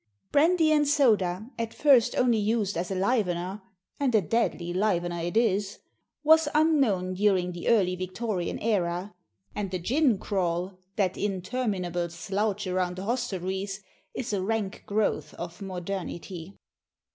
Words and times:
"Brandy 0.31 0.71
and 0.71 0.87
soda," 0.87 1.51
at 1.59 1.75
first 1.75 2.15
only 2.17 2.39
used 2.39 2.75
as 2.75 2.89
a 2.89 2.95
"livener" 2.95 3.61
and 3.99 4.15
a 4.15 4.19
deadly 4.21 4.73
livener 4.73 5.23
it 5.23 5.37
is 5.37 5.77
was 6.23 6.47
unknown 6.55 7.13
during 7.13 7.51
the 7.51 7.67
early 7.67 7.95
Victorian 7.95 8.57
era; 8.57 9.13
and 9.53 9.69
the 9.69 9.77
"gin 9.77 10.17
crawl," 10.17 10.79
that 10.95 11.17
interminable 11.19 12.09
slouch 12.09 12.65
around 12.65 12.95
the 12.95 13.03
hostelries, 13.03 13.79
is 14.15 14.33
a 14.33 14.41
rank 14.41 14.81
growth 14.87 15.35
of 15.35 15.61
modernity. 15.61 16.57